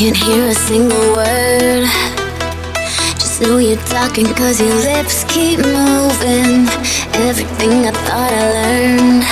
Can't 0.00 0.16
hear 0.16 0.48
a 0.48 0.54
single 0.54 1.12
word. 1.12 1.84
Just 3.20 3.42
know 3.42 3.58
you're 3.58 3.84
talking 3.92 4.24
cause 4.32 4.56
your 4.58 4.72
lips 4.88 5.28
keep 5.28 5.60
moving. 5.60 6.64
Everything 7.28 7.84
I 7.84 7.92
thought 8.08 8.32
I 8.32 8.44
learned 8.56 9.28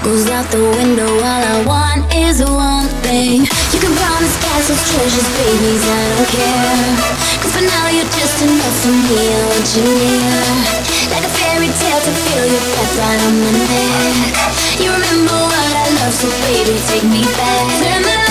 goes 0.00 0.32
out 0.32 0.48
the 0.48 0.64
window. 0.80 1.04
All 1.04 1.42
I 1.44 1.60
want 1.68 2.08
is 2.16 2.40
one 2.40 2.88
thing. 3.04 3.44
You 3.44 3.78
can 3.84 3.92
promise 3.92 4.32
castles, 4.40 4.80
treasures, 4.80 5.28
babies, 5.36 5.84
I 5.92 6.00
don't 6.08 6.30
care. 6.32 6.88
Cause 7.44 7.52
for 7.52 7.64
now 7.68 7.92
you're 7.92 8.12
just 8.16 8.40
enough 8.48 8.76
for 8.80 8.96
me. 8.96 9.28
I 9.28 9.40
want 9.44 9.68
you 9.76 9.84
near. 9.84 10.40
Like 11.12 11.24
a 11.28 11.32
fairy 11.36 11.68
tale 11.68 12.00
to 12.00 12.12
feel 12.16 12.46
your 12.48 12.64
breath 12.72 12.96
right 12.96 13.20
on 13.28 13.34
my 13.44 13.52
neck. 13.60 14.80
You 14.80 14.88
remember 14.88 15.36
what 15.36 15.68
I 15.68 15.84
love, 16.00 16.16
so 16.16 16.32
baby, 16.48 16.80
take 16.88 17.04
me 17.04 17.28
back. 17.36 18.23